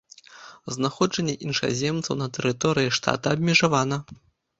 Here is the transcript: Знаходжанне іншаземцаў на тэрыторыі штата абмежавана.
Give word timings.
Знаходжанне 0.75 1.35
іншаземцаў 1.47 2.13
на 2.21 2.27
тэрыторыі 2.37 2.95
штата 2.99 3.27
абмежавана. 3.37 4.01